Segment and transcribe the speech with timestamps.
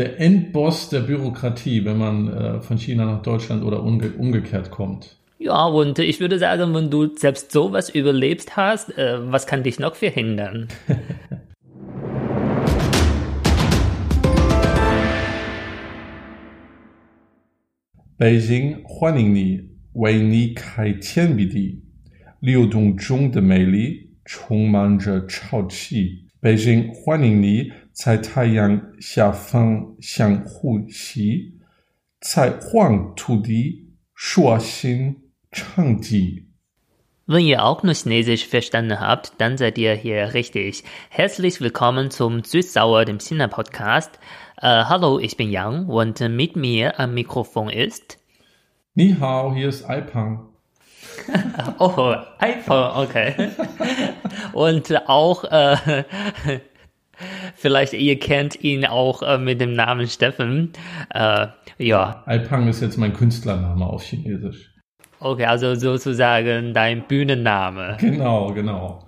[0.00, 5.18] der Endboss der Bürokratie, wenn man äh, von China nach Deutschland oder umge umgekehrt kommt.
[5.38, 9.78] Ja, und ich würde sagen, wenn du selbst sowas überlebst hast, äh, was kann dich
[9.78, 10.68] noch verhindern?
[18.16, 21.82] Beijing Huaningni, Weini Kai Tian Bidi,
[22.40, 26.26] Liu Dong Zhong de Meili, Chongman Zhe Chao Qi.
[26.40, 28.15] Beijing Huaningni 美丽充满着潮气。
[28.15, 31.53] 北京欢迎你，在太阳下方相呼吸，
[32.19, 35.15] 在黄土地说心
[35.51, 36.45] 唱地。
[37.27, 40.83] Wenn ihr auch nur Chinesisch verstanden habt, dann seid ihr hier richtig.
[41.09, 44.19] Herzlich willkommen zum Süßsauer, dem China-Podcast.
[44.61, 48.19] Äh, hallo, ich bin Yang und mit mir am Mikrofon ist.
[48.93, 50.49] Ni hao, hier ist Aipang.
[51.79, 53.49] oh, Aipang, okay.
[54.53, 56.03] und auch, äh,
[57.54, 60.72] Vielleicht ihr kennt ihn auch äh, mit dem Namen Steffen.
[61.12, 62.22] Äh, ja.
[62.26, 64.70] Alpang ist jetzt mein Künstlername auf Chinesisch.
[65.18, 67.96] Okay, also sozusagen dein Bühnenname.
[68.00, 69.06] Genau, genau.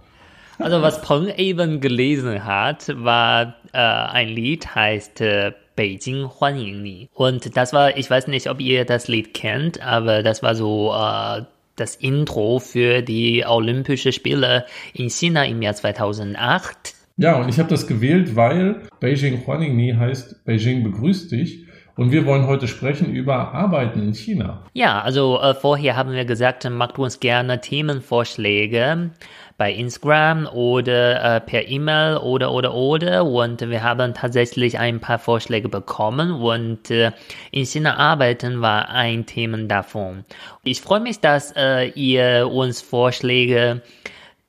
[0.58, 7.08] Also was Peng eben gelesen hat, war äh, ein Lied, heißt äh, Beijing Huan Ni.
[7.14, 10.92] Und das war, ich weiß nicht, ob ihr das Lied kennt, aber das war so
[10.92, 11.42] äh,
[11.76, 16.94] das Intro für die Olympischen Spiele in China im Jahr 2008.
[17.16, 21.66] Ja, und ich habe das gewählt, weil Beijing Huaningni heißt Beijing begrüßt dich.
[21.94, 24.62] Und wir wollen heute sprechen über Arbeiten in China.
[24.72, 29.10] Ja, also äh, vorher haben wir gesagt, äh, macht uns gerne Themenvorschläge
[29.58, 33.26] bei Instagram oder äh, per E-Mail oder oder oder.
[33.26, 37.12] Und wir haben tatsächlich ein paar Vorschläge bekommen und äh,
[37.50, 40.24] in China arbeiten war ein Thema davon.
[40.64, 43.82] Ich freue mich, dass äh, ihr uns Vorschläge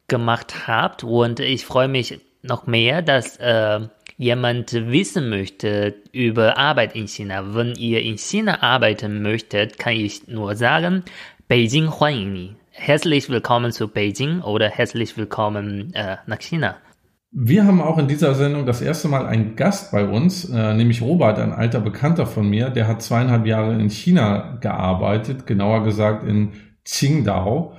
[0.07, 3.79] gemacht habt und ich freue mich noch mehr, dass äh,
[4.17, 7.55] jemand wissen möchte über Arbeit in China.
[7.55, 11.03] Wenn ihr in China arbeiten möchtet, kann ich nur sagen,
[11.47, 12.55] Beijing Huanyi.
[12.71, 16.75] Herzlich willkommen zu Beijing oder herzlich willkommen äh, nach China.
[17.31, 21.01] Wir haben auch in dieser Sendung das erste Mal einen Gast bei uns, äh, nämlich
[21.01, 26.27] Robert, ein alter Bekannter von mir, der hat zweieinhalb Jahre in China gearbeitet, genauer gesagt
[26.27, 26.51] in
[26.85, 27.73] Qingdao.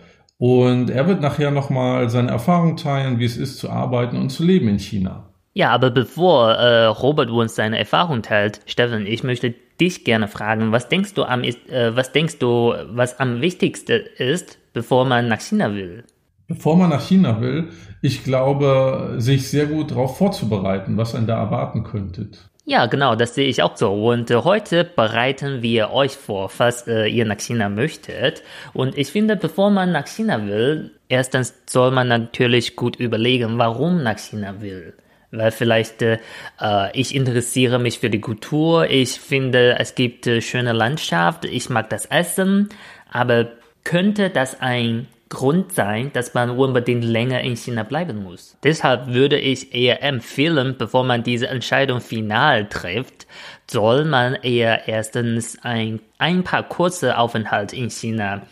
[0.47, 4.45] Und er wird nachher nochmal seine Erfahrung teilen, wie es ist zu arbeiten und zu
[4.45, 5.31] leben in China.
[5.55, 10.71] Ja, aber bevor äh, Robert uns seine Erfahrung teilt, Steffen, ich möchte dich gerne fragen,
[10.71, 11.55] was denkst du am, äh,
[11.97, 16.05] was denkst du, was am wichtigsten ist, bevor man nach China will?
[16.47, 17.71] Bevor man nach China will,
[18.03, 22.51] ich glaube, sich sehr gut darauf vorzubereiten, was einen da erwarten könntet.
[22.67, 23.93] Ja, genau, das sehe ich auch so.
[23.93, 28.43] Und äh, heute bereiten wir euch vor, was äh, ihr nach China möchtet.
[28.73, 34.03] Und ich finde, bevor man nach China will, erstens soll man natürlich gut überlegen, warum
[34.03, 34.95] nach China will
[35.37, 36.19] weil vielleicht äh,
[36.61, 41.69] äh, ich interessiere mich für die Kultur, ich finde, es gibt äh, schöne Landschaft, ich
[41.71, 42.69] mag das Essen,
[43.11, 43.49] aber
[43.83, 48.57] könnte das ein Grund sein, dass man unbedingt länger in China bleiben muss.
[48.63, 53.27] Deshalb würde ich eher empfehlen, bevor man diese Entscheidung final trifft,
[53.69, 58.43] soll man eher erstens ein, ein paar kurze Aufenthalte in China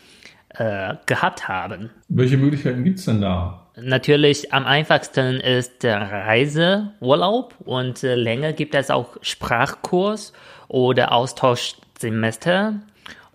[0.49, 1.89] äh, gehabt haben.
[2.09, 3.67] Welche Möglichkeiten gibt es denn da?
[3.75, 10.33] Natürlich am einfachsten ist der Reiseurlaub und äh, länger gibt es auch Sprachkurs
[10.67, 12.75] oder Austauschsemester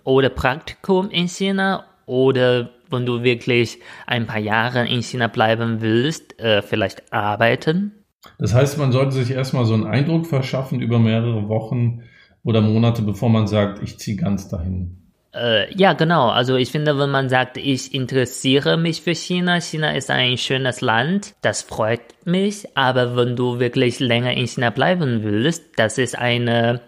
[0.04, 6.38] oder Praktikum in China oder wenn du wirklich ein paar Jahre in China bleiben willst,
[6.40, 7.92] äh, vielleicht arbeiten.
[8.38, 12.02] Das heißt, man sollte sich erstmal so einen Eindruck verschaffen über mehrere Wochen
[12.44, 14.98] oder Monate, bevor man sagt, ich ziehe ganz dahin.
[15.34, 16.30] Äh, ja, genau.
[16.30, 20.80] Also ich finde, wenn man sagt, ich interessiere mich für China, China ist ein schönes
[20.80, 22.76] Land, das freut mich.
[22.76, 26.80] Aber wenn du wirklich länger in China bleiben willst, das ist eine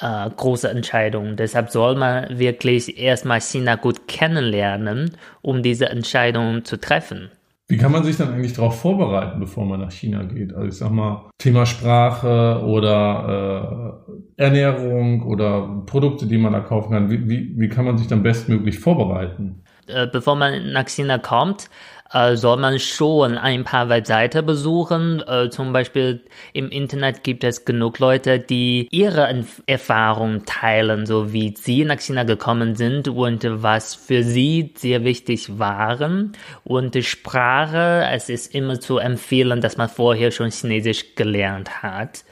[0.00, 1.36] äh, große Entscheidung.
[1.36, 7.30] Deshalb soll man wirklich erstmal China gut kennenlernen, um diese Entscheidung zu treffen.
[7.70, 10.52] Wie kann man sich dann eigentlich darauf vorbereiten, bevor man nach China geht?
[10.52, 14.02] Also ich sag mal, Thema Sprache oder
[14.36, 17.10] äh, Ernährung oder Produkte, die man da kaufen kann.
[17.10, 19.62] Wie, wie, wie kann man sich dann bestmöglich vorbereiten?
[19.90, 21.68] Äh, bevor man nach China kommt,
[22.12, 25.22] äh, soll man schon ein paar Webseiten besuchen.
[25.26, 31.54] Äh, zum Beispiel im Internet gibt es genug Leute, die ihre Erfahrungen teilen, so wie
[31.56, 36.32] sie nach China gekommen sind und was für sie sehr wichtig waren.
[36.64, 42.24] Und die Sprache, es ist immer zu empfehlen, dass man vorher schon Chinesisch gelernt hat.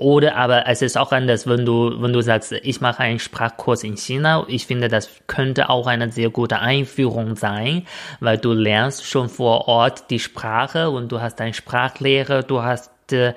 [0.00, 3.84] Oder aber es ist auch anders, wenn du, wenn du sagst, ich mache einen Sprachkurs
[3.84, 4.46] in China.
[4.48, 7.82] Ich finde, das könnte auch eine sehr gute Einführung sein,
[8.18, 12.90] weil du lernst schon vor Ort die Sprache und du hast einen Sprachlehrer, du hast
[13.12, 13.34] äh,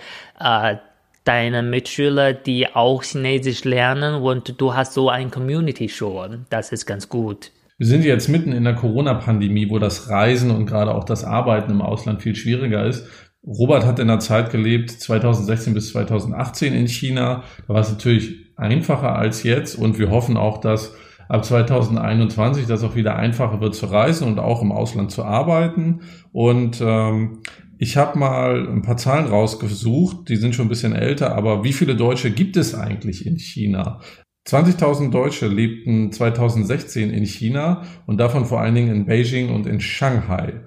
[1.26, 6.46] deine Mitschüler, die auch Chinesisch lernen und du hast so ein Community schon.
[6.50, 7.52] Das ist ganz gut.
[7.78, 11.72] Wir sind jetzt mitten in der Corona-Pandemie, wo das Reisen und gerade auch das Arbeiten
[11.72, 13.06] im Ausland viel schwieriger ist.
[13.46, 17.44] Robert hat in der Zeit gelebt, 2016 bis 2018 in China.
[17.68, 20.96] Da war es natürlich einfacher als jetzt und wir hoffen auch, dass
[21.28, 26.02] ab 2021 das auch wieder einfacher wird zu reisen und auch im Ausland zu arbeiten.
[26.32, 27.40] Und ähm,
[27.78, 31.74] ich habe mal ein paar Zahlen rausgesucht, die sind schon ein bisschen älter, aber wie
[31.74, 34.00] viele Deutsche gibt es eigentlich in China?
[34.48, 39.80] 20.000 Deutsche lebten 2016 in China und davon vor allen Dingen in Beijing und in
[39.80, 40.62] Shanghai.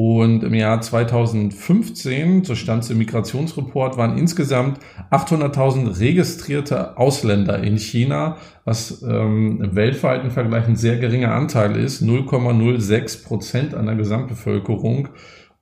[0.00, 4.78] Und im Jahr 2015, so stand es im Migrationsreport, waren insgesamt
[5.10, 12.00] 800.000 registrierte Ausländer in China, was ähm, im weltweiten Vergleich ein sehr geringer Anteil ist,
[12.00, 15.08] 0,06 Prozent an der Gesamtbevölkerung.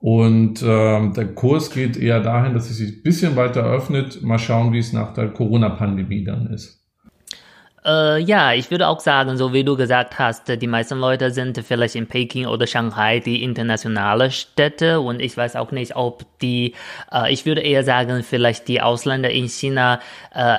[0.01, 4.23] Und äh, der Kurs geht eher dahin, dass es sich ein bisschen weiter öffnet.
[4.23, 6.86] Mal schauen, wie es nach der Corona-Pandemie dann ist.
[7.87, 11.57] Äh, ja, ich würde auch sagen, so wie du gesagt hast, die meisten Leute sind
[11.59, 16.75] vielleicht in Peking oder Shanghai die internationale Städte und ich weiß auch nicht, ob die,
[17.13, 20.01] äh, ich würde eher sagen, vielleicht die Ausländer in China,
[20.35, 20.59] äh,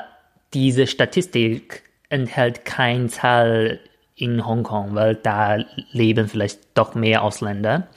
[0.54, 3.82] diese Statistik enthält keine Zahl
[4.16, 5.58] in Hongkong, weil da
[5.92, 7.88] leben vielleicht doch mehr Ausländer.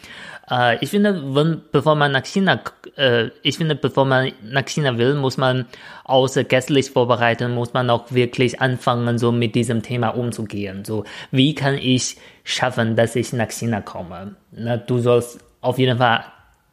[0.50, 2.60] Äh, ich finde, wenn, bevor man nach China,
[2.96, 5.66] äh, ich finde, bevor man nach China will, muss man
[6.04, 10.84] außer gästlich vorbereiten, muss man auch wirklich anfangen, so mit diesem Thema umzugehen.
[10.84, 14.34] So, wie kann ich schaffen, dass ich nach China komme?
[14.52, 16.24] Na, du sollst auf jeden Fall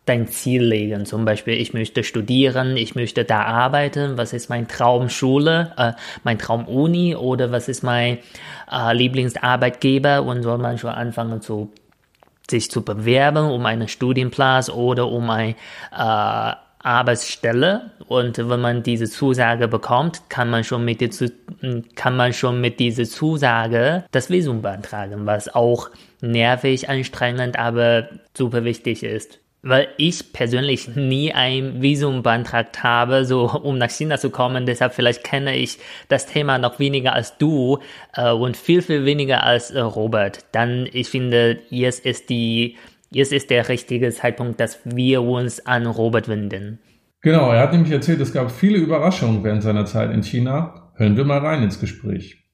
[0.06, 1.06] dein Ziel legen.
[1.06, 4.18] Zum Beispiel, ich möchte studieren, ich möchte da arbeiten.
[4.18, 5.91] Was ist mein Traumschule, äh,
[6.23, 8.19] mein Traumuni oder was ist mein
[8.71, 10.23] äh, Lieblingsarbeitgeber?
[10.23, 11.73] Und soll man schon anfangen zu
[12.49, 15.55] sich zu bewerben um einen Studienplatz oder um eine
[15.91, 17.91] äh, Arbeitsstelle.
[18.07, 21.31] Und wenn man diese Zusage bekommt, kann man schon mit, die,
[21.95, 25.89] kann man schon mit dieser Zusage das Visum beantragen, was auch
[26.21, 33.50] nervig, anstrengend, aber super wichtig ist weil ich persönlich nie ein Visum beantragt habe, so
[33.50, 34.66] um nach China zu kommen.
[34.66, 35.78] Deshalb vielleicht kenne ich
[36.08, 37.80] das Thema noch weniger als du
[38.16, 40.46] äh, und viel viel weniger als äh, Robert.
[40.52, 42.78] Dann ich finde, jetzt ist die
[43.12, 46.80] jetzt ist der richtige Zeitpunkt, dass wir uns an Robert wenden.
[47.22, 50.92] Genau, er hat nämlich erzählt, es gab viele Überraschungen während seiner Zeit in China.
[50.96, 52.46] Hören wir mal rein ins Gespräch.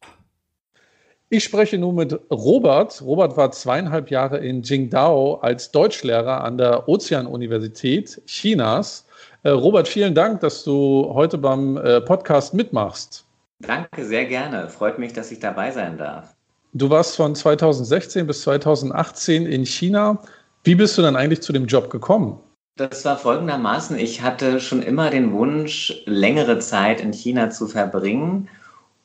[1.29, 3.01] Ich spreche nun mit Robert.
[3.01, 9.05] Robert war zweieinhalb Jahre in Qingdao als Deutschlehrer an der Ozean-Universität Chinas.
[9.43, 13.25] Äh, Robert, vielen Dank, dass du heute beim äh, Podcast mitmachst.
[13.59, 14.69] Danke, sehr gerne.
[14.69, 16.35] Freut mich, dass ich dabei sein darf.
[16.73, 20.21] Du warst von 2016 bis 2018 in China.
[20.63, 22.39] Wie bist du dann eigentlich zu dem Job gekommen?
[22.75, 23.97] Das war folgendermaßen.
[23.97, 28.49] Ich hatte schon immer den Wunsch, längere Zeit in China zu verbringen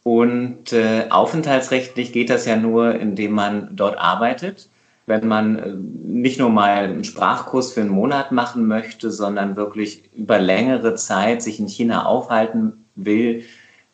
[0.09, 4.71] und äh, aufenthaltsrechtlich geht das ja nur, indem man dort arbeitet.
[5.05, 10.05] Wenn man äh, nicht nur mal einen Sprachkurs für einen Monat machen möchte, sondern wirklich
[10.17, 13.45] über längere Zeit sich in China aufhalten will,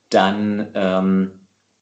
[0.08, 1.30] dann ähm,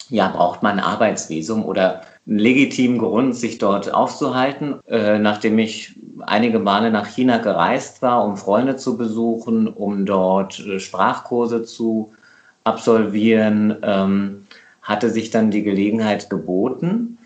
[0.09, 4.81] ja, braucht man ein Arbeitsvisum oder einen legitimen Grund, sich dort aufzuhalten.
[4.89, 10.59] Äh, nachdem ich einige Male nach China gereist war, um Freunde zu besuchen, um dort
[10.61, 12.15] äh, Sprachkurse zu
[12.65, 14.47] absolvieren, ähm,
[14.83, 17.19] hatte sich dann die Gelegenheit geboten.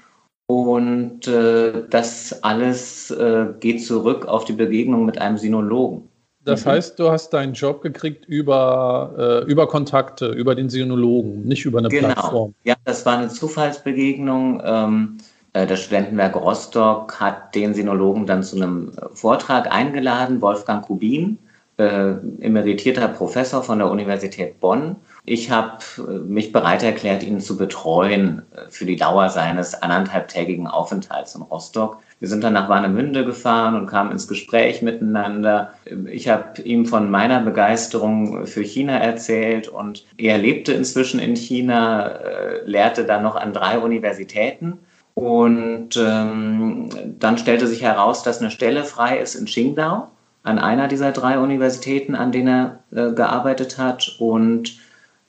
[0.48, 6.08] Und äh, das alles äh, geht zurück auf die Begegnung mit einem Sinologen.
[6.44, 6.70] Das mhm.
[6.70, 11.80] heißt, du hast deinen Job gekriegt über, äh, über Kontakte, über den Sinologen, nicht über
[11.80, 12.12] eine genau.
[12.12, 12.54] Plattform.
[12.62, 14.62] Ja, das war eine Zufallsbegegnung.
[14.64, 15.18] Ähm,
[15.52, 21.38] äh, das Studentenwerk Rostock hat den Sinologen dann zu einem Vortrag eingeladen, Wolfgang Kubin,
[21.78, 24.94] äh, emeritierter Professor von der Universität Bonn.
[25.28, 30.68] Ich habe äh, mich bereit erklärt, ihn zu betreuen äh, für die Dauer seines anderthalbtägigen
[30.68, 31.98] Aufenthalts in Rostock.
[32.20, 35.72] Wir sind dann nach Warnemünde gefahren und kamen ins Gespräch miteinander.
[36.10, 42.06] Ich habe ihm von meiner Begeisterung für China erzählt und er lebte inzwischen in China,
[42.06, 44.78] äh, lehrte dann noch an drei Universitäten.
[45.14, 50.08] Und ähm, dann stellte sich heraus, dass eine Stelle frei ist in Qingdao,
[50.44, 54.16] an einer dieser drei Universitäten, an denen er äh, gearbeitet hat.
[54.20, 54.78] Und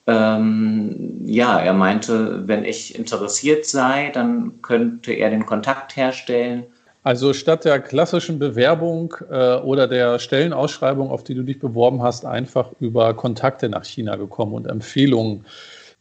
[0.07, 6.63] ähm, ja, er meinte, wenn ich interessiert sei, dann könnte er den Kontakt herstellen.
[7.03, 12.25] Also statt der klassischen Bewerbung äh, oder der Stellenausschreibung, auf die du dich beworben hast,
[12.25, 15.45] einfach über Kontakte nach China gekommen und Empfehlungen.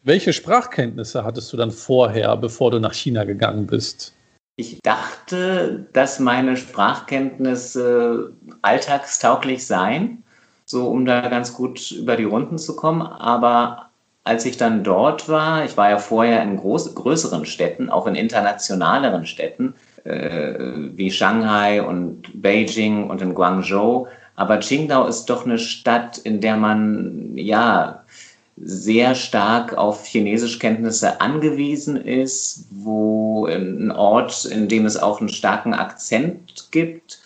[0.02, 4.14] Welche Sprachkenntnisse hattest du dann vorher, bevor du nach China gegangen bist?
[4.56, 8.32] Ich dachte, dass meine Sprachkenntnisse
[8.62, 10.22] alltagstauglich seien
[10.66, 13.02] so um da ganz gut über die Runden zu kommen.
[13.02, 13.86] Aber
[14.26, 18.16] als ich dann dort war, ich war ja vorher in groß, größeren Städten, auch in
[18.16, 20.54] internationaleren Städten, äh,
[20.97, 24.09] wie Shanghai und Beijing und in Guangzhou.
[24.35, 28.02] Aber Qingdao ist doch eine Stadt, in der man ja
[28.56, 35.73] sehr stark auf Chinesischkenntnisse angewiesen ist, wo ein Ort, in dem es auch einen starken
[35.73, 37.21] Akzent gibt.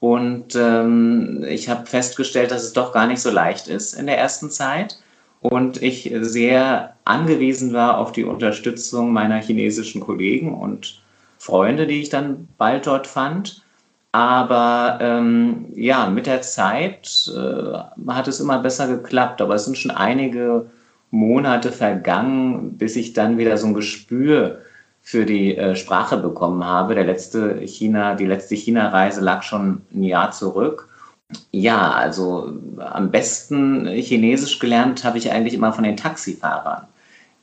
[0.00, 4.16] Und ähm, ich habe festgestellt, dass es doch gar nicht so leicht ist in der
[4.16, 4.98] ersten Zeit.
[5.40, 11.00] Und ich sehr angewiesen war auf die Unterstützung meiner chinesischen Kollegen und
[11.38, 13.62] Freunde, die ich dann bald dort fand.
[14.10, 19.40] Aber ähm, ja, mit der Zeit äh, hat es immer besser geklappt.
[19.40, 20.66] Aber es sind schon einige
[21.10, 24.58] Monate vergangen, bis ich dann wieder so ein Gespür
[25.02, 26.94] für die äh, Sprache bekommen habe.
[26.94, 30.87] Der letzte China, die letzte China-Reise lag schon ein Jahr zurück.
[31.50, 36.86] Ja, also am besten Chinesisch gelernt habe ich eigentlich immer von den Taxifahrern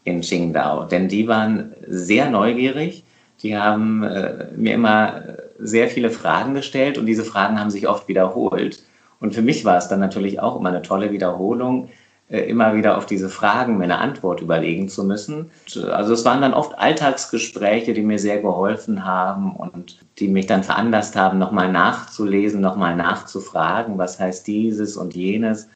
[0.03, 3.03] in Qingdao, denn die waren sehr neugierig.
[3.41, 5.23] Die haben äh, mir immer
[5.59, 8.83] sehr viele Fragen gestellt und diese Fragen haben sich oft wiederholt.
[9.19, 11.89] Und für mich war es dann natürlich auch immer eine tolle Wiederholung,
[12.27, 15.51] immer wieder auf diese Fragen mir eine Antwort überlegen zu müssen.
[15.91, 20.63] Also es waren dann oft Alltagsgespräche, die mir sehr geholfen haben und die mich dann
[20.63, 25.69] veranlasst haben, nochmal nachzulesen, nochmal nachzufragen, was heißt dieses und jenes.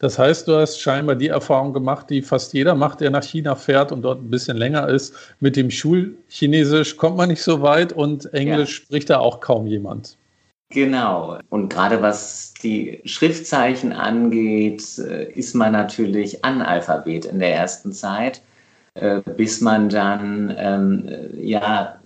[0.00, 3.54] Das heißt, du hast scheinbar die Erfahrung gemacht, die fast jeder macht, der nach China
[3.54, 5.14] fährt und dort ein bisschen länger ist.
[5.40, 8.84] Mit dem Schulchinesisch kommt man nicht so weit und Englisch ja.
[8.84, 10.18] spricht da auch kaum jemand.
[10.72, 11.38] Genau.
[11.50, 18.42] Und gerade was die Schriftzeichen angeht, äh, ist man natürlich Analphabet in der ersten Zeit,
[18.94, 21.96] äh, bis man dann ähm, ja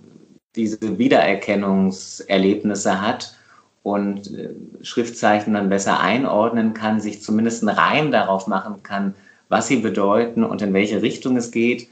[0.55, 3.35] diese Wiedererkennungserlebnisse hat
[3.83, 4.49] und äh,
[4.81, 9.13] Schriftzeichen dann besser einordnen kann, sich zumindest einen Reim darauf machen kann,
[9.47, 11.87] was sie bedeuten und in welche Richtung es geht.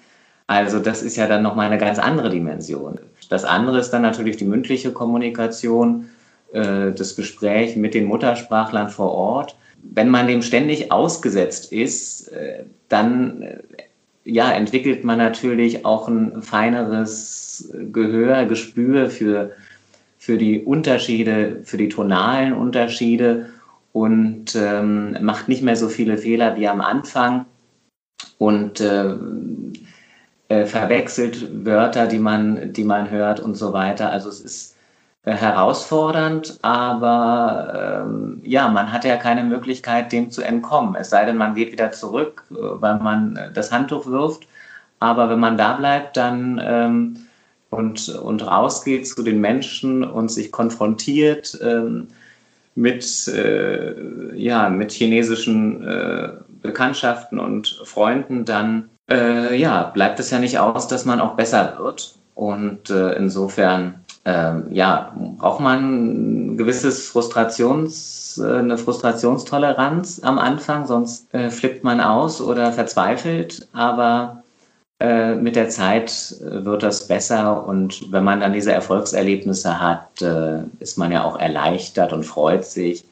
[0.47, 2.99] Also das ist ja dann nochmal eine ganz andere Dimension.
[3.29, 6.09] Das andere ist dann natürlich die mündliche Kommunikation,
[6.55, 9.55] äh, das Gespräch mit den Muttersprachlern vor Ort.
[9.83, 13.57] Wenn man dem ständig ausgesetzt ist, äh, dann äh,
[14.23, 19.51] ja, entwickelt man natürlich auch ein feineres Gehör, Gespür für
[20.25, 23.45] für die Unterschiede, für die tonalen Unterschiede
[23.93, 27.45] und ähm, macht nicht mehr so viele Fehler wie am Anfang
[28.39, 29.13] und äh,
[30.49, 34.09] äh, verwechselt Wörter, die man, die man hört und so weiter.
[34.09, 34.74] Also es ist
[35.31, 40.95] herausfordernd, aber ähm, ja, man hat ja keine Möglichkeit, dem zu entkommen.
[40.95, 44.47] Es sei denn, man geht wieder zurück, äh, weil man äh, das Handtuch wirft.
[44.99, 47.17] Aber wenn man da bleibt, dann ähm,
[47.69, 52.07] und, und rausgeht zu den Menschen und sich konfrontiert ähm,
[52.75, 56.29] mit, äh, ja, mit chinesischen äh,
[56.61, 61.75] Bekanntschaften und Freunden, dann äh, ja, bleibt es ja nicht aus, dass man auch besser
[61.79, 62.15] wird.
[62.35, 70.87] Und äh, insofern ähm, ja, braucht man ein gewisses Frustrations, äh, eine Frustrationstoleranz am Anfang,
[70.87, 73.67] sonst äh, flippt man aus oder verzweifelt.
[73.73, 74.43] Aber
[74.99, 80.21] äh, mit der Zeit äh, wird das besser und wenn man dann diese Erfolgserlebnisse hat,
[80.21, 83.05] äh, ist man ja auch erleichtert und freut sich.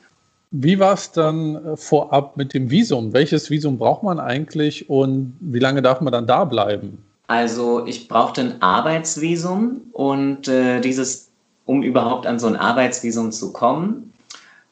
[0.49, 3.11] Wie war es dann vorab mit dem Visum?
[3.13, 7.03] Welches Visum braucht man eigentlich und wie lange darf man dann da bleiben?
[7.27, 11.31] Also ich brauchte ein Arbeitsvisum und äh, dieses,
[11.65, 14.13] um überhaupt an so ein Arbeitsvisum zu kommen,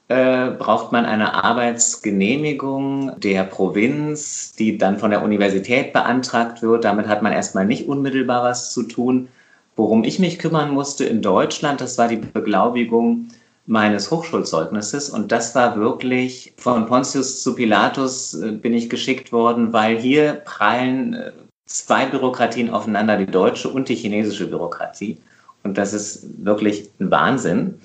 [0.10, 6.84] äh, braucht man eine Arbeitsgenehmigung der Provinz, die dann von der Universität beantragt wird.
[6.84, 9.30] Damit hat man erstmal nicht unmittelbar was zu tun.
[9.78, 13.30] Worum ich mich kümmern musste in Deutschland, das war die Beglaubigung
[13.68, 15.10] meines Hochschulzeugnisses.
[15.10, 20.34] Und das war wirklich von Pontius zu Pilatus äh, bin ich geschickt worden, weil hier
[20.34, 21.32] prallen äh,
[21.72, 25.18] zwei Bürokratien aufeinander, die deutsche und die chinesische Bürokratie.
[25.64, 27.80] Und das ist wirklich ein Wahnsinn.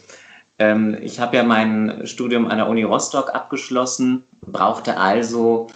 [0.58, 5.68] Ähm, ich habe ja mein Studium an der Uni Rostock abgeschlossen, brauchte also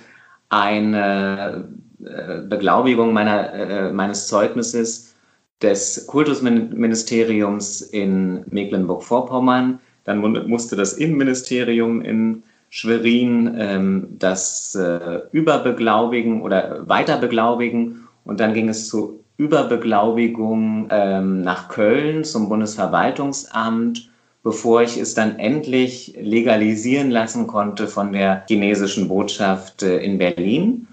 [0.48, 1.68] eine
[2.04, 5.14] äh, Beglaubigung meiner, äh, meines Zeugnisses
[5.62, 9.78] des Kultusministeriums in Mecklenburg-Vorpommern.
[10.04, 18.08] Dann musste das Innenministerium in Schwerin ähm, das äh, überbeglaubigen oder weiterbeglaubigen.
[18.24, 24.10] Und dann ging es zur Überbeglaubigung ähm, nach Köln zum Bundesverwaltungsamt
[24.42, 30.86] bevor ich es dann endlich legalisieren lassen konnte von der chinesischen Botschaft äh, in Berlin.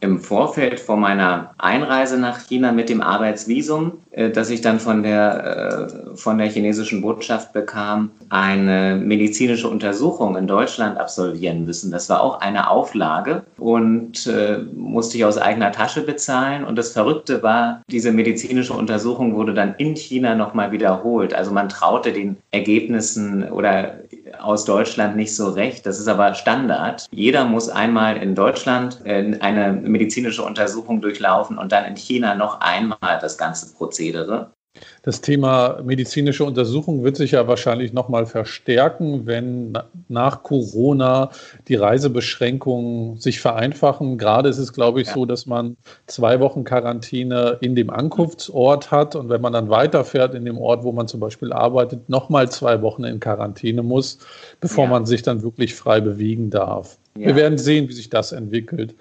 [0.00, 5.02] Im Vorfeld vor meiner Einreise nach China mit dem Arbeitsvisum, äh, das ich dann von
[5.02, 11.90] der, äh, von der chinesischen Botschaft bekam, eine medizinische Untersuchung in Deutschland absolvieren müssen.
[11.90, 16.64] Das war auch eine Auflage und äh, musste ich aus eigener Tasche bezahlen.
[16.64, 21.34] Und das Verrückte war, diese medizinische Untersuchung wurde dann in China nochmal wiederholt.
[21.34, 23.94] Also man traute den Ergebnissen oder
[24.38, 25.86] aus Deutschland nicht so recht.
[25.86, 27.06] Das ist aber Standard.
[27.10, 32.60] Jeder muss einmal in Deutschland äh, eine medizinische Untersuchung durchlaufen und dann in China noch
[32.60, 34.52] einmal das ganze Prozedere.
[35.02, 41.30] Das Thema medizinische Untersuchung wird sich ja wahrscheinlich noch mal verstärken, wenn nach Corona
[41.68, 44.18] die Reisebeschränkungen sich vereinfachen.
[44.18, 45.14] Gerade ist es, glaube ich, ja.
[45.14, 50.34] so, dass man zwei Wochen Quarantäne in dem Ankunftsort hat und wenn man dann weiterfährt
[50.34, 54.18] in dem Ort, wo man zum Beispiel arbeitet, noch mal zwei Wochen in Quarantäne muss,
[54.60, 54.90] bevor ja.
[54.90, 56.98] man sich dann wirklich frei bewegen darf.
[57.16, 57.28] Ja.
[57.28, 58.94] Wir werden sehen, wie sich das entwickelt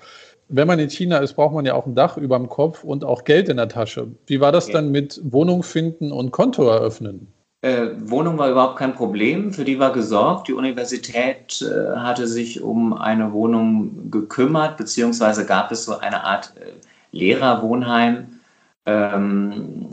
[0.49, 3.03] wenn man in China ist, braucht man ja auch ein Dach über dem Kopf und
[3.03, 4.07] auch Geld in der Tasche.
[4.25, 7.33] Wie war das dann mit Wohnung finden und Konto eröffnen?
[7.61, 10.47] Äh, Wohnung war überhaupt kein Problem, für die war gesorgt.
[10.47, 16.53] Die Universität äh, hatte sich um eine Wohnung gekümmert, beziehungsweise gab es so eine Art
[16.57, 16.71] äh,
[17.11, 18.39] Lehrerwohnheim,
[18.85, 19.89] ähm,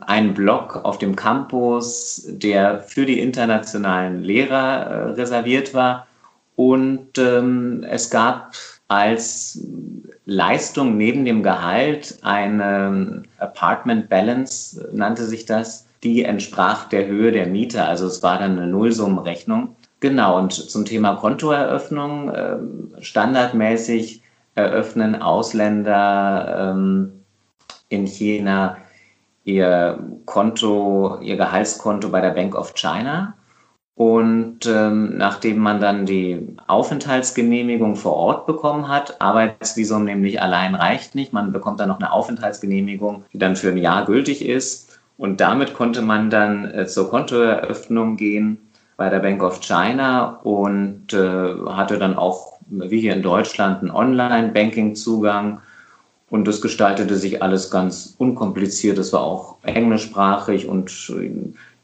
[0.00, 6.06] einen Block auf dem Campus, der für die internationalen Lehrer äh, reserviert war.
[6.56, 8.54] Und ähm, es gab
[8.88, 9.66] als
[10.26, 17.46] Leistung neben dem Gehalt eine Apartment Balance, nannte sich das, die entsprach der Höhe der
[17.46, 17.84] Miete.
[17.84, 19.76] Also es war dann eine Nullsummenrechnung.
[20.00, 24.22] Genau, und zum Thema Kontoeröffnung, ähm, standardmäßig
[24.54, 27.12] eröffnen Ausländer ähm,
[27.88, 28.76] in China
[29.44, 33.34] ihr Konto, ihr Gehaltskonto bei der Bank of China
[33.96, 41.14] und ähm, nachdem man dann die Aufenthaltsgenehmigung vor Ort bekommen hat, Arbeitsvisum nämlich allein reicht
[41.14, 44.98] nicht, man bekommt dann noch eine Aufenthaltsgenehmigung, die dann für ein Jahr gültig ist.
[45.16, 48.58] Und damit konnte man dann äh, zur Kontoeröffnung gehen
[48.96, 53.92] bei der Bank of China und äh, hatte dann auch, wie hier in Deutschland, einen
[53.92, 55.60] Online-Banking-Zugang.
[56.30, 58.98] Und das gestaltete sich alles ganz unkompliziert.
[58.98, 60.90] Es war auch englischsprachig und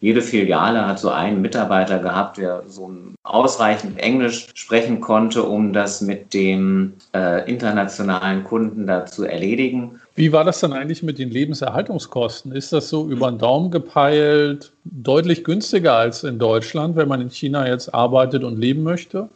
[0.00, 2.90] jede Filiale hat so einen Mitarbeiter gehabt, der so
[3.22, 10.00] ausreichend Englisch sprechen konnte, um das mit dem äh, internationalen Kunden da zu erledigen.
[10.14, 12.52] Wie war das dann eigentlich mit den Lebenserhaltungskosten?
[12.52, 17.30] Ist das so über den Daumen gepeilt deutlich günstiger als in Deutschland, wenn man in
[17.30, 19.28] China jetzt arbeitet und leben möchte?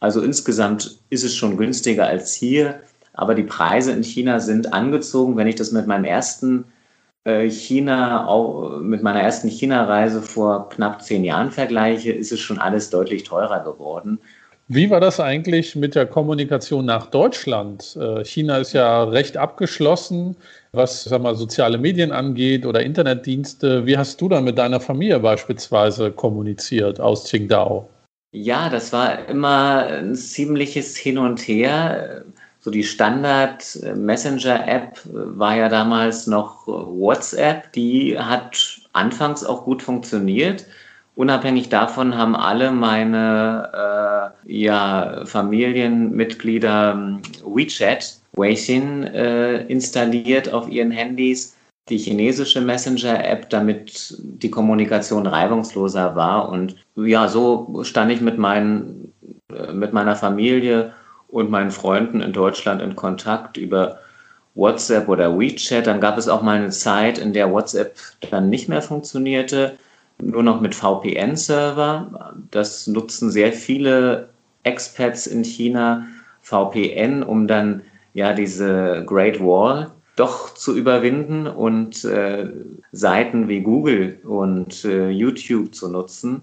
[0.00, 2.80] Also insgesamt ist es schon günstiger als hier,
[3.14, 5.36] aber die Preise in China sind angezogen.
[5.36, 6.64] Wenn ich das mit meinem ersten
[7.50, 12.90] China, auch mit meiner ersten China-Reise vor knapp zehn Jahren vergleiche, ist es schon alles
[12.90, 14.18] deutlich teurer geworden.
[14.70, 17.96] Wie war das eigentlich mit der Kommunikation nach Deutschland?
[17.98, 20.36] Äh, China ist ja recht abgeschlossen,
[20.72, 23.86] was sag mal, soziale Medien angeht oder Internetdienste.
[23.86, 27.88] Wie hast du da mit deiner Familie beispielsweise kommuniziert aus Qingdao?
[28.32, 32.24] Ja, das war immer ein ziemliches Hin und Her
[32.60, 37.70] so die Standard-Messenger-App war ja damals noch WhatsApp.
[37.72, 40.66] Die hat anfangs auch gut funktioniert.
[41.14, 50.90] Unabhängig davon haben alle meine äh, ja, Familienmitglieder ähm, WeChat, Weixin, äh, installiert auf ihren
[50.90, 51.56] Handys.
[51.88, 56.50] Die chinesische Messenger-App, damit die Kommunikation reibungsloser war.
[56.50, 59.12] Und ja, so stand ich mit, meinen,
[59.52, 60.92] äh, mit meiner Familie
[61.28, 63.98] und meinen Freunden in Deutschland in Kontakt über
[64.54, 65.86] WhatsApp oder WeChat.
[65.86, 67.96] Dann gab es auch mal eine Zeit, in der WhatsApp
[68.30, 69.76] dann nicht mehr funktionierte,
[70.20, 72.34] nur noch mit VPN-Server.
[72.50, 74.28] Das nutzen sehr viele
[74.64, 76.06] Expats in China,
[76.42, 77.82] VPN, um dann
[78.14, 82.48] ja diese Great Wall doch zu überwinden und äh,
[82.90, 86.42] Seiten wie Google und äh, YouTube zu nutzen.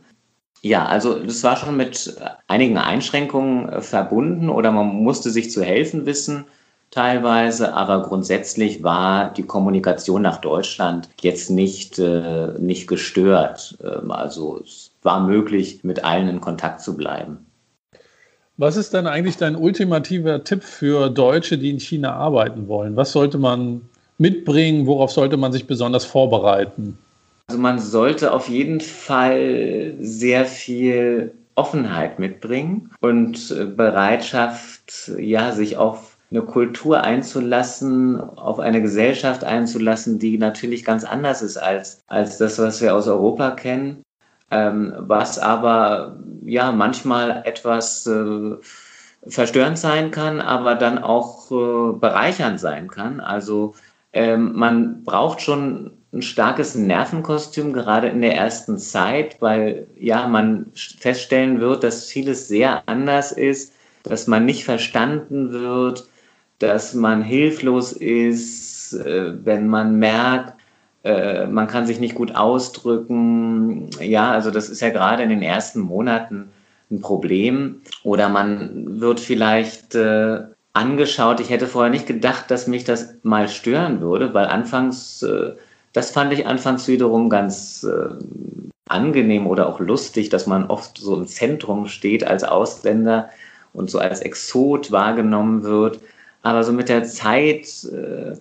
[0.65, 2.15] Ja, also das war schon mit
[2.47, 6.45] einigen Einschränkungen äh, verbunden oder man musste sich zu helfen wissen
[6.89, 13.77] teilweise, aber grundsätzlich war die Kommunikation nach Deutschland jetzt nicht, äh, nicht gestört.
[13.83, 17.45] Ähm, also es war möglich, mit allen in Kontakt zu bleiben.
[18.57, 22.95] Was ist denn eigentlich dein ultimativer Tipp für Deutsche, die in China arbeiten wollen?
[22.95, 23.81] Was sollte man
[24.17, 24.87] mitbringen?
[24.87, 26.97] Worauf sollte man sich besonders vorbereiten?
[27.47, 35.77] Also man sollte auf jeden Fall sehr viel Offenheit mitbringen und äh, Bereitschaft, ja, sich
[35.77, 42.37] auf eine Kultur einzulassen, auf eine Gesellschaft einzulassen, die natürlich ganz anders ist als, als
[42.39, 44.01] das, was wir aus Europa kennen,
[44.51, 48.55] ähm, was aber ja manchmal etwas äh,
[49.27, 53.19] verstörend sein kann, aber dann auch äh, bereichernd sein kann.
[53.19, 53.75] Also
[54.13, 60.67] ähm, man braucht schon ein starkes Nervenkostüm, gerade in der ersten Zeit, weil ja man
[60.73, 63.73] feststellen wird, dass vieles sehr anders ist,
[64.03, 66.07] dass man nicht verstanden wird,
[66.59, 70.53] dass man hilflos ist, äh, wenn man merkt,
[71.03, 73.89] äh, man kann sich nicht gut ausdrücken.
[73.99, 76.49] Ja, also das ist ja gerade in den ersten Monaten
[76.89, 77.81] ein Problem.
[78.03, 81.41] Oder man wird vielleicht äh, angeschaut.
[81.41, 85.23] Ich hätte vorher nicht gedacht, dass mich das mal stören würde, weil anfangs,
[85.95, 88.09] das fand ich anfangs wiederum ganz äh,
[88.89, 93.29] angenehm oder auch lustig, dass man oft so im Zentrum steht als Ausländer
[93.71, 96.01] und so als Exot wahrgenommen wird.
[96.41, 98.33] Aber so mit der Zeit, äh,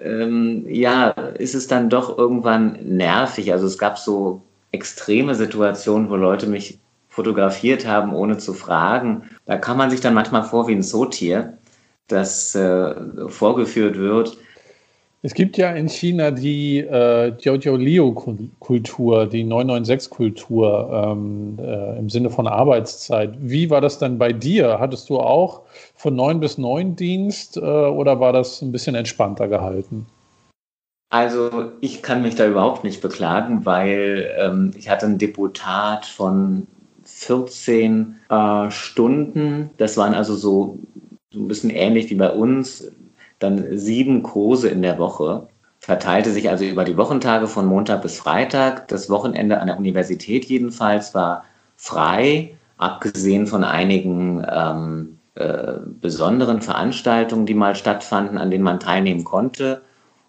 [0.00, 3.50] ähm, ja, ist es dann doch irgendwann nervig.
[3.50, 9.24] Also es gab so extreme Situationen, wo Leute mich fotografiert haben, ohne zu fragen.
[9.44, 11.58] Da kann man sich dann manchmal vor wie ein Zootier,
[12.06, 12.94] das äh,
[13.26, 14.38] vorgeführt wird.
[15.26, 22.30] Es gibt ja in China die äh, Jiao Liu-Kultur, die 996-Kultur ähm, äh, im Sinne
[22.30, 23.34] von Arbeitszeit.
[23.40, 24.78] Wie war das dann bei dir?
[24.78, 25.62] Hattest du auch
[25.96, 30.06] von 9 bis 9 Dienst äh, oder war das ein bisschen entspannter gehalten?
[31.10, 36.68] Also ich kann mich da überhaupt nicht beklagen, weil ähm, ich hatte ein Deputat von
[37.02, 39.70] 14 äh, Stunden.
[39.78, 40.78] Das waren also so,
[41.32, 42.92] so ein bisschen ähnlich wie bei uns.
[43.38, 45.48] Dann sieben Kurse in der Woche.
[45.80, 48.88] Verteilte sich also über die Wochentage von Montag bis Freitag.
[48.88, 51.44] Das Wochenende an der Universität jedenfalls war
[51.76, 59.24] frei, abgesehen von einigen ähm, äh, besonderen Veranstaltungen, die mal stattfanden, an denen man teilnehmen
[59.24, 59.82] konnte.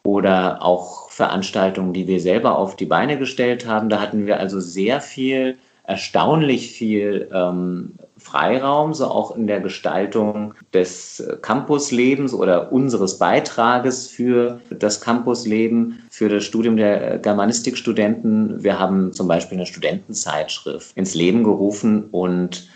[0.03, 3.89] Oder auch Veranstaltungen, die wir selber auf die Beine gestellt haben.
[3.89, 10.53] Da hatten wir also sehr viel erstaunlich viel ähm, Freiraum, so auch in der Gestaltung
[10.73, 18.63] des äh, Campuslebens oder unseres Beitrages für das Campusleben, für das Studium der äh, Germanistikstudenten.
[18.63, 22.67] Wir haben zum Beispiel eine Studentenzeitschrift ins Leben gerufen und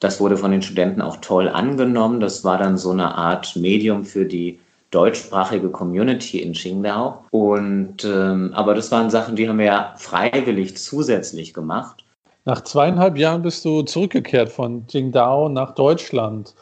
[0.00, 2.20] das wurde von den Studenten auch toll angenommen.
[2.20, 4.58] Das war dann so eine Art Medium für die
[4.90, 7.24] deutschsprachige Community in Qingdao.
[7.30, 12.04] Und ähm, aber das waren Sachen, die haben wir ja freiwillig zusätzlich gemacht.
[12.44, 16.54] Nach zweieinhalb Jahren bist du zurückgekehrt von Qingdao nach Deutschland.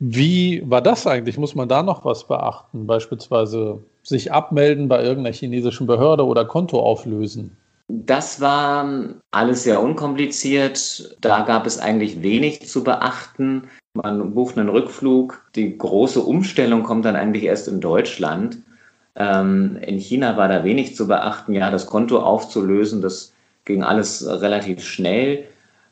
[0.00, 1.38] Wie war das eigentlich?
[1.38, 2.86] Muss man da noch was beachten?
[2.86, 7.56] Beispielsweise sich abmelden bei irgendeiner chinesischen Behörde oder Konto auflösen?
[7.88, 8.86] Das war
[9.30, 11.16] alles sehr unkompliziert.
[11.20, 13.68] Da gab es eigentlich wenig zu beachten.
[13.94, 15.42] Man bucht einen Rückflug.
[15.54, 18.58] Die große Umstellung kommt dann eigentlich erst in Deutschland.
[19.16, 21.54] Ähm, in China war da wenig zu beachten.
[21.54, 23.32] Ja, das Konto aufzulösen, das
[23.68, 25.44] ging alles relativ schnell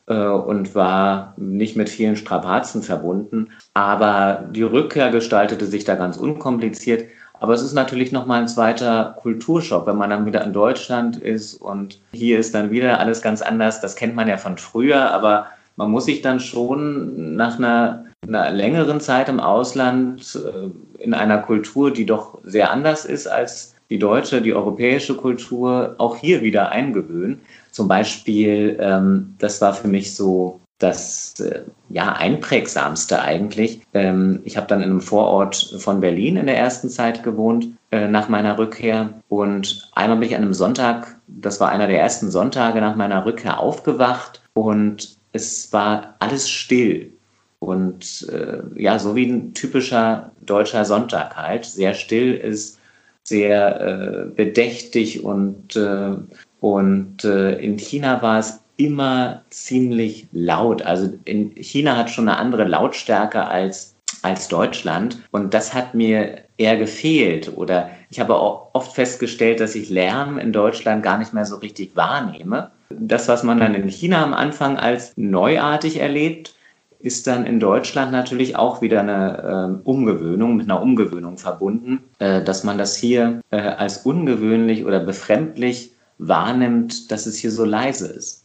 [0.06, 3.50] äh, und war nicht mit vielen Strapazen verbunden.
[3.74, 7.04] Aber die Rückkehr gestaltete sich da ganz unkompliziert.
[7.38, 11.54] Aber es ist natürlich nochmal ein zweiter Kulturschock, wenn man dann wieder in Deutschland ist
[11.54, 13.80] und hier ist dann wieder alles ganz anders.
[13.80, 18.50] Das kennt man ja von früher, aber man muss sich dann schon nach einer, einer
[18.50, 23.98] längeren Zeit im Ausland äh, in einer Kultur, die doch sehr anders ist als die
[23.98, 27.40] deutsche, die europäische Kultur, auch hier wieder eingewöhnen.
[27.76, 31.60] Zum Beispiel, ähm, das war für mich so das äh,
[31.90, 33.82] ja einprägsamste eigentlich.
[33.92, 38.08] Ähm, ich habe dann in einem Vorort von Berlin in der ersten Zeit gewohnt äh,
[38.08, 39.10] nach meiner Rückkehr.
[39.28, 43.26] Und einmal bin ich an einem Sonntag, das war einer der ersten Sonntage nach meiner
[43.26, 47.12] Rückkehr aufgewacht und es war alles still.
[47.58, 51.66] Und äh, ja so wie ein typischer deutscher Sonntag halt.
[51.66, 52.80] Sehr still ist
[53.22, 56.14] sehr äh, bedächtig und äh,
[56.60, 60.82] und äh, in China war es immer ziemlich laut.
[60.82, 65.18] Also in China hat schon eine andere Lautstärke als, als Deutschland.
[65.30, 67.56] Und das hat mir eher gefehlt.
[67.56, 71.56] Oder ich habe auch oft festgestellt, dass ich Lärm in Deutschland gar nicht mehr so
[71.56, 72.70] richtig wahrnehme.
[72.90, 76.54] Das, was man dann in China am Anfang als neuartig erlebt,
[76.98, 82.42] ist dann in Deutschland natürlich auch wieder eine äh, Umgewöhnung, mit einer Umgewöhnung verbunden, äh,
[82.42, 88.08] dass man das hier äh, als ungewöhnlich oder befremdlich wahrnimmt, dass es hier so leise
[88.08, 88.44] ist.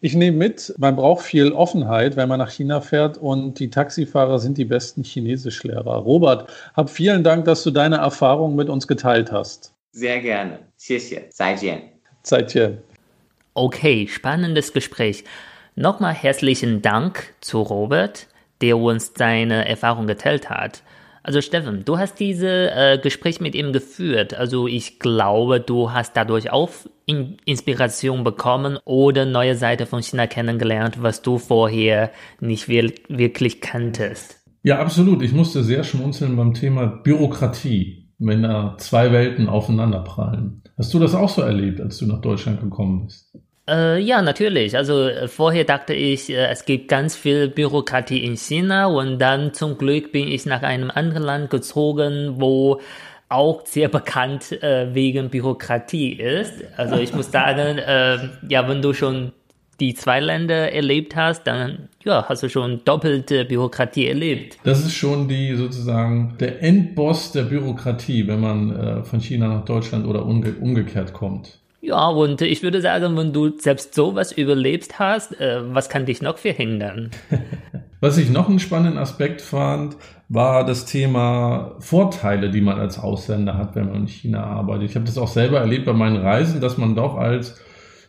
[0.00, 4.38] Ich nehme mit, man braucht viel Offenheit, wenn man nach China fährt und die Taxifahrer
[4.38, 5.96] sind die besten Chinesischlehrer.
[5.96, 9.74] Robert, hab vielen Dank, dass du deine Erfahrungen mit uns geteilt hast.
[9.92, 10.60] Sehr gerne.
[10.76, 11.28] 谢谢.
[11.30, 11.80] Zaijian.
[12.22, 12.78] Zaijian.
[13.54, 15.24] Okay, spannendes Gespräch.
[15.74, 18.28] Nochmal herzlichen Dank zu Robert,
[18.60, 20.82] der uns seine Erfahrung geteilt hat.
[21.22, 24.34] Also Steffen, du hast dieses äh, Gespräch mit ihm geführt.
[24.34, 26.70] Also ich glaube, du hast dadurch auch
[27.06, 33.60] in Inspiration bekommen oder neue Seite von China kennengelernt, was du vorher nicht wir wirklich
[33.60, 34.38] kanntest.
[34.62, 35.22] Ja, absolut.
[35.22, 40.62] Ich musste sehr schmunzeln beim Thema Bürokratie, wenn da zwei Welten aufeinanderprallen.
[40.76, 43.36] Hast du das auch so erlebt, als du nach Deutschland gekommen bist?
[43.68, 44.76] Äh, ja, natürlich.
[44.76, 49.52] Also äh, vorher dachte ich, äh, es gibt ganz viel Bürokratie in China und dann
[49.52, 52.80] zum Glück bin ich nach einem anderen Land gezogen, wo
[53.28, 56.64] auch sehr bekannt äh, wegen Bürokratie ist.
[56.78, 59.32] Also ich muss sagen, äh, ja, wenn du schon
[59.80, 64.58] die zwei Länder erlebt hast, dann ja, hast du schon doppelte Bürokratie erlebt.
[64.64, 69.64] Das ist schon die sozusagen der Endboss der Bürokratie, wenn man äh, von China nach
[69.64, 71.58] Deutschland oder umge umgekehrt kommt.
[71.80, 76.22] Ja, und ich würde sagen, wenn du selbst sowas überlebst hast, äh, was kann dich
[76.22, 77.10] noch verhindern?
[78.00, 79.96] was ich noch einen spannenden Aspekt fand,
[80.28, 84.90] war das Thema Vorteile, die man als Ausländer hat, wenn man in China arbeitet.
[84.90, 87.60] Ich habe das auch selber erlebt bei meinen Reisen, dass man doch als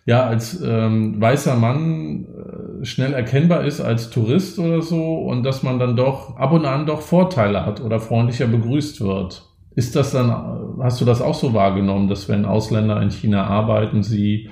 [0.05, 5.61] ja als ähm, weißer Mann äh, schnell erkennbar ist als Tourist oder so und dass
[5.61, 9.48] man dann doch ab und an doch Vorteile hat oder freundlicher begrüßt wird.
[9.79, 14.03] Ist das dann, hast du das auch so wahrgenommen, dass wenn Ausländer in China arbeiten,
[14.03, 14.49] sie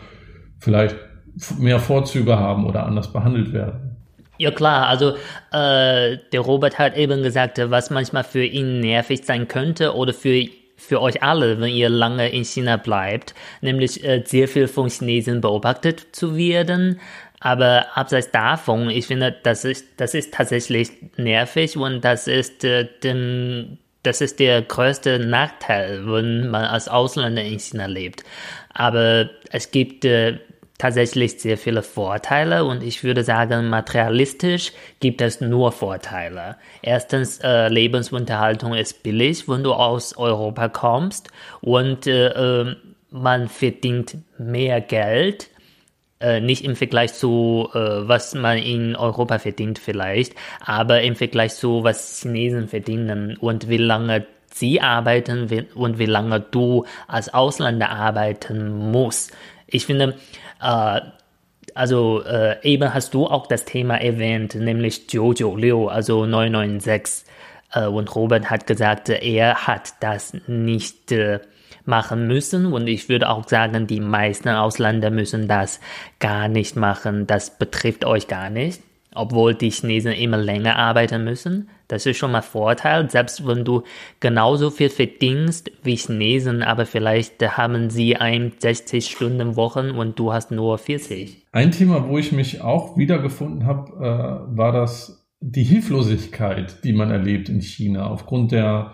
[0.58, 0.96] vielleicht
[1.60, 3.98] mehr Vorzüge haben oder anders behandelt werden?
[4.38, 5.16] Ja klar, also
[5.52, 10.46] äh, der Robert hat eben gesagt, was manchmal für ihn nervig sein könnte oder für
[10.78, 15.42] für euch alle, wenn ihr lange in China bleibt, nämlich äh, sehr viel von Chinesen
[15.42, 17.02] beobachtet zu werden.
[17.42, 22.88] Aber abseits davon, ich finde, das ist, das ist tatsächlich nervig und das ist äh,
[23.04, 28.24] dem, das ist der größte Nachteil, wenn man als Ausländer in China lebt.
[28.74, 30.40] Aber es gibt äh,
[30.78, 36.56] tatsächlich sehr viele Vorteile und ich würde sagen, materialistisch gibt es nur Vorteile.
[36.82, 41.30] Erstens, äh, Lebensunterhaltung ist billig, wenn du aus Europa kommst
[41.62, 42.76] und äh, äh
[43.10, 45.50] man verdient mehr Geld.
[46.20, 51.54] Äh, nicht im Vergleich zu, äh, was man in Europa verdient vielleicht, aber im Vergleich
[51.54, 57.92] zu, was Chinesen verdienen und wie lange sie arbeiten und wie lange du als Ausländer
[57.92, 59.32] arbeiten musst.
[59.68, 60.16] Ich finde,
[60.60, 61.02] äh,
[61.76, 67.26] also äh, eben hast du auch das Thema erwähnt, nämlich Jojo Liu, also 996.
[67.74, 71.14] Äh, und Robert hat gesagt, er hat das nicht
[71.86, 72.68] machen müssen.
[72.68, 75.80] Und ich würde auch sagen, die meisten Ausländer müssen das
[76.20, 77.28] gar nicht machen.
[77.28, 78.82] Das betrifft euch gar nicht.
[79.14, 81.70] Obwohl die Chinesen immer länger arbeiten müssen.
[81.88, 83.84] Das ist schon mal Vorteil, selbst wenn du
[84.20, 90.34] genauso viel verdienst wie Chinesen, aber vielleicht haben sie ein 60 Stunden Wochen und du
[90.34, 91.46] hast nur 40.
[91.54, 97.10] Ein Thema, wo ich mich auch wiedergefunden habe, äh, war das die Hilflosigkeit, die man
[97.10, 98.94] erlebt in China aufgrund der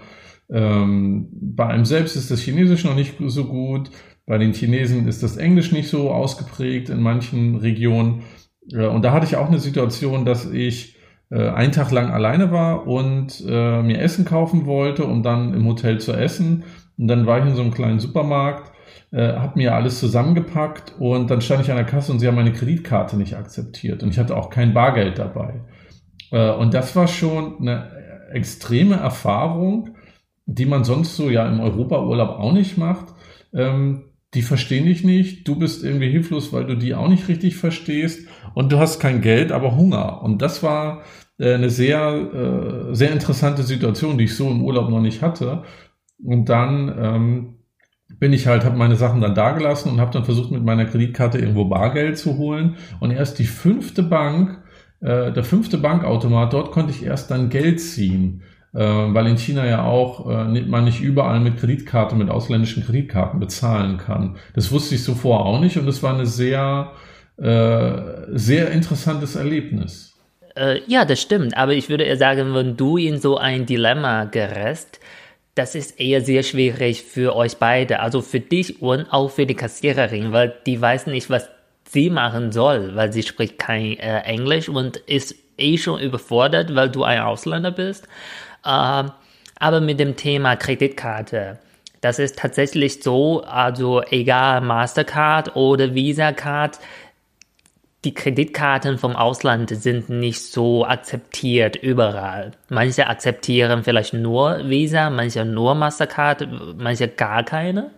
[0.50, 3.90] ähm, bei einem selbst ist das Chinesisch noch nicht so gut,
[4.26, 8.24] bei den Chinesen ist das Englisch nicht so ausgeprägt in manchen Regionen.
[8.72, 10.96] Äh, und da hatte ich auch eine Situation, dass ich
[11.30, 15.66] äh, einen Tag lang alleine war und äh, mir Essen kaufen wollte, um dann im
[15.66, 16.64] Hotel zu essen.
[16.98, 18.72] Und dann war ich in so einem kleinen Supermarkt,
[19.12, 22.36] äh, habe mir alles zusammengepackt und dann stand ich an der Kasse und sie haben
[22.36, 25.62] meine Kreditkarte nicht akzeptiert und ich hatte auch kein Bargeld dabei.
[26.32, 27.92] Äh, und das war schon eine
[28.32, 29.93] extreme Erfahrung,
[30.46, 33.14] die man sonst so ja im Europaurlaub auch nicht macht.
[33.54, 37.56] Ähm, die verstehen dich nicht, du bist irgendwie hilflos, weil du die auch nicht richtig
[37.56, 40.24] verstehst und du hast kein Geld, aber Hunger.
[40.24, 41.04] Und das war
[41.38, 45.64] äh, eine sehr, äh, sehr interessante Situation, die ich so im Urlaub noch nicht hatte.
[46.24, 47.56] Und dann ähm,
[48.20, 51.38] bin ich halt, habe meine Sachen dann dagelassen und habe dann versucht, mit meiner Kreditkarte
[51.38, 52.78] irgendwo Bargeld zu holen.
[53.00, 54.64] Und erst die fünfte Bank,
[55.02, 58.42] äh, der fünfte Bankautomat, dort konnte ich erst dann Geld ziehen
[58.80, 63.98] weil in China ja auch äh, man nicht überall mit Kreditkarte, mit ausländischen Kreditkarten bezahlen
[63.98, 64.38] kann.
[64.56, 66.92] Das wusste ich zuvor auch nicht und das war eine sehr,
[67.38, 67.92] äh,
[68.32, 70.16] sehr interessantes Erlebnis.
[70.56, 74.26] Äh, ja, das stimmt, aber ich würde eher sagen, wenn du in so ein Dilemma
[74.26, 75.00] gerätst,
[75.56, 79.56] das ist eher sehr schwierig für euch beide, also für dich und auch für die
[79.56, 81.48] Kassiererin, weil die weiß nicht, was
[81.88, 86.90] sie machen soll, weil sie spricht kein äh, Englisch und ist eh schon überfordert, weil
[86.90, 88.08] du ein Ausländer bist.
[88.64, 89.04] Äh,
[89.60, 91.60] aber mit dem Thema Kreditkarte,
[92.02, 96.80] das ist tatsächlich so, also egal Mastercard oder Visa Card,
[98.04, 102.52] die Kreditkarten vom Ausland sind nicht so akzeptiert überall.
[102.68, 106.48] Manche akzeptieren vielleicht nur Visa, manche nur Mastercard,
[106.78, 107.92] manche gar keine.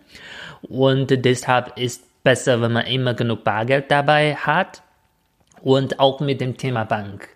[0.62, 4.82] Und deshalb ist besser, wenn man immer genug Bargeld dabei hat.
[5.62, 7.28] Und auch mit dem Thema Bank.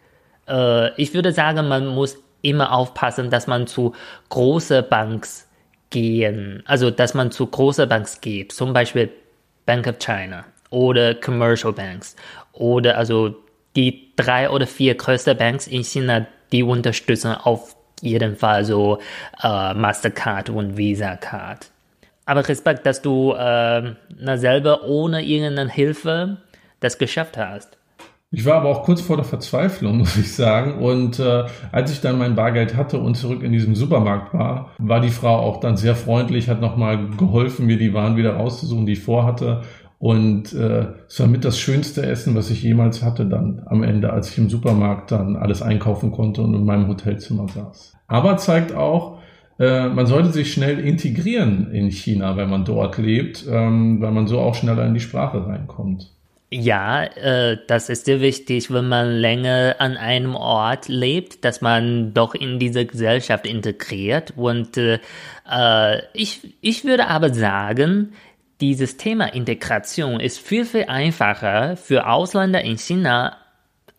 [0.46, 3.94] Äh, ich würde sagen, man muss immer aufpassen, dass man zu
[4.28, 5.48] große Banks
[5.90, 9.10] gehen, also dass man zu große Banks geht, zum Beispiel
[9.66, 12.16] Bank of China oder Commercial Banks
[12.52, 13.34] oder also
[13.76, 18.98] die drei oder vier größte Banks in China, die unterstützen auf jeden Fall so
[19.42, 21.70] äh, Mastercard und Visa Card.
[22.24, 23.94] Aber Respekt, dass du äh,
[24.36, 26.38] selber ohne irgendeine Hilfe
[26.80, 27.76] das geschafft hast.
[28.32, 30.78] Ich war aber auch kurz vor der Verzweiflung, muss ich sagen.
[30.78, 35.00] Und äh, als ich dann mein Bargeld hatte und zurück in diesem Supermarkt war, war
[35.00, 38.92] die Frau auch dann sehr freundlich, hat nochmal geholfen, mir die Waren wieder rauszusuchen, die
[38.92, 39.62] ich vorhatte.
[39.98, 44.12] Und äh, es war mit das schönste Essen, was ich jemals hatte dann am Ende,
[44.12, 47.98] als ich im Supermarkt dann alles einkaufen konnte und in meinem Hotelzimmer saß.
[48.06, 49.18] Aber zeigt auch,
[49.58, 54.26] äh, man sollte sich schnell integrieren in China, wenn man dort lebt, ähm, weil man
[54.26, 56.14] so auch schneller in die Sprache reinkommt.
[56.52, 62.12] Ja, äh, das ist sehr wichtig, wenn man länger an einem Ort lebt, dass man
[62.12, 64.32] doch in diese Gesellschaft integriert.
[64.36, 64.98] Und äh,
[65.48, 68.14] äh, ich, ich würde aber sagen,
[68.60, 73.36] dieses Thema Integration ist viel, viel einfacher für Ausländer in China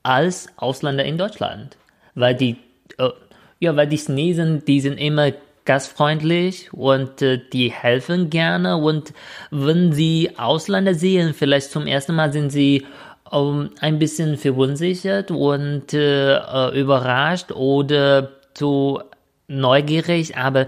[0.03, 1.77] als Ausländer in Deutschland.
[2.15, 2.57] Weil die,
[2.97, 3.11] äh,
[3.59, 5.31] ja, weil die Chinesen, die sind immer
[5.65, 8.77] gastfreundlich und äh, die helfen gerne.
[8.77, 9.13] Und
[9.51, 12.85] wenn sie Ausländer sehen, vielleicht zum ersten Mal sind sie
[13.31, 19.01] ähm, ein bisschen verunsichert und äh, äh, überrascht oder zu
[19.47, 20.67] neugierig, aber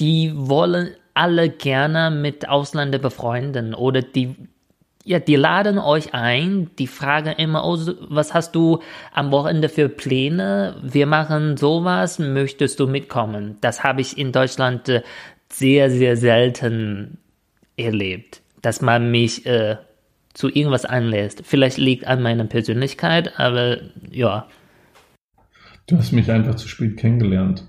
[0.00, 4.36] die wollen alle gerne mit Ausländer befreunden oder die
[5.04, 8.80] ja, die laden euch ein, die fragen immer, oh, was hast du
[9.12, 10.76] am Wochenende für Pläne?
[10.82, 13.56] Wir machen sowas, möchtest du mitkommen?
[13.60, 15.02] Das habe ich in Deutschland äh,
[15.50, 17.18] sehr, sehr selten
[17.76, 19.76] erlebt, dass man mich äh,
[20.34, 21.42] zu irgendwas einlässt.
[21.44, 23.78] Vielleicht liegt an meiner Persönlichkeit, aber
[24.10, 24.48] ja.
[25.86, 27.64] Du hast mich einfach zu spät kennengelernt.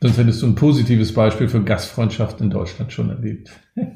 [0.00, 3.50] Sonst hättest du ein positives Beispiel für Gastfreundschaft in Deutschland schon erlebt.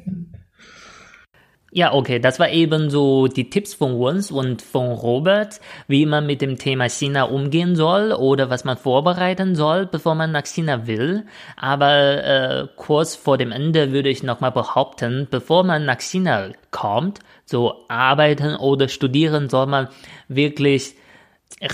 [1.73, 6.27] Ja, okay, das war eben so die Tipps von uns und von Robert, wie man
[6.27, 10.89] mit dem Thema China umgehen soll oder was man vorbereiten soll, bevor man nach China
[10.89, 11.27] will.
[11.57, 17.21] Aber äh, kurz vor dem Ende würde ich nochmal behaupten, bevor man nach China kommt,
[17.45, 19.89] so arbeiten oder studieren, soll man
[20.27, 20.97] wirklich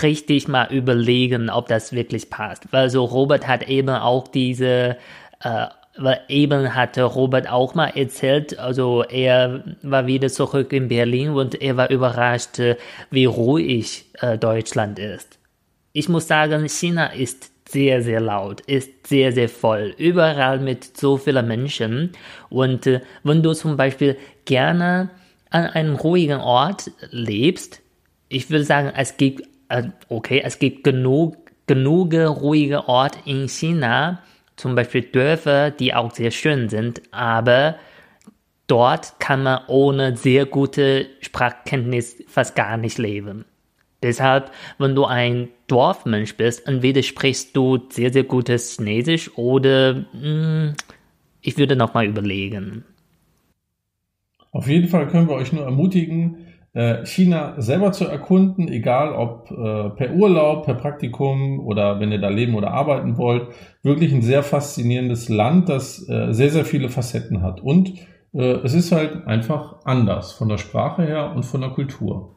[0.03, 2.71] richtig mal überlegen, ob das wirklich passt.
[2.71, 4.97] Weil so Robert hat eben auch diese
[5.39, 11.29] äh, weil eben hatte Robert auch mal erzählt, also er war wieder zurück in Berlin
[11.29, 12.77] und er war überrascht, äh,
[13.09, 15.39] wie ruhig äh, Deutschland ist.
[15.93, 21.17] Ich muss sagen, China ist sehr, sehr laut, ist sehr, sehr voll, überall mit so
[21.17, 22.11] vielen Menschen.
[22.49, 25.09] Und äh, wenn du zum Beispiel gerne
[25.49, 27.81] an einem ruhigen Ort lebst,
[28.29, 29.47] ich würde sagen, es gibt,
[30.09, 34.21] okay, es gibt genug, genug ruhige Orte in China,
[34.57, 37.77] zum Beispiel Dörfer, die auch sehr schön sind, aber
[38.67, 43.45] dort kann man ohne sehr gute Sprachkenntnis fast gar nicht leben.
[44.03, 50.21] Deshalb, wenn du ein Dorfmensch bist, entweder sprichst du sehr, sehr gutes Chinesisch oder mh,
[50.21, 50.73] hm,
[51.41, 52.83] ich würde nochmal überlegen.
[54.51, 56.46] Auf jeden Fall können wir euch nur ermutigen,
[57.05, 62.29] China selber zu erkunden, egal ob äh, per Urlaub, per Praktikum oder wenn ihr da
[62.29, 63.47] leben oder arbeiten wollt.
[63.83, 67.61] Wirklich ein sehr faszinierendes Land, das äh, sehr, sehr viele Facetten hat.
[67.61, 67.93] Und
[68.33, 72.35] es ist halt einfach anders von der Sprache her und von der Kultur.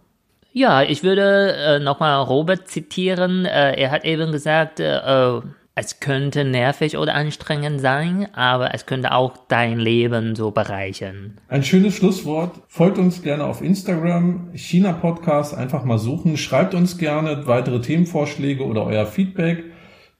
[0.53, 3.45] Ja, ich würde äh, nochmal Robert zitieren.
[3.45, 5.41] Äh, er hat eben gesagt, äh,
[5.81, 11.39] es könnte nervig oder anstrengend sein, aber es könnte auch dein Leben so bereichern.
[11.49, 12.53] Ein schönes Schlusswort.
[12.69, 16.37] Folgt uns gerne auf Instagram, China Podcast, einfach mal suchen.
[16.37, 19.65] Schreibt uns gerne weitere Themenvorschläge oder euer Feedback.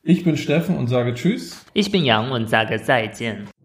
[0.03, 1.63] Ich bin Steffen und sage Tschüss.
[1.75, 3.60] Ich bin Yang und sage 再见.